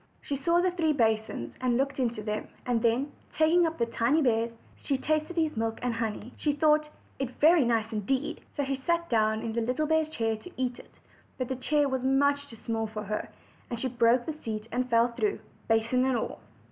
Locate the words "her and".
13.03-13.79